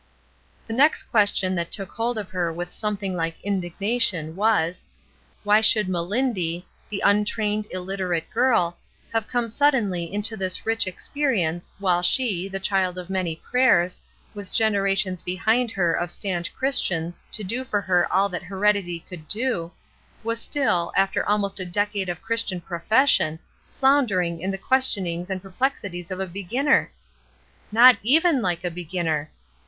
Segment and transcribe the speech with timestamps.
[0.67, 1.03] THEORY AND PRACTICE
[1.41, 4.83] 215 The next question that took hold of her with something like indignation, was:
[5.43, 8.79] Why should "Melindy," the untrained, illiterate girl,
[9.13, 13.95] have come suddenly into this rich experience while she, the child of many prayers,
[14.33, 19.27] with generations behind her of stanch Christians to do for her all that heredity could
[19.27, 19.71] do,
[20.23, 23.37] was still, after almost a decade of Christian profession,
[23.77, 26.89] floundering in the questionings and perplexities of a beginner?
[27.71, 29.29] Not even like a beginner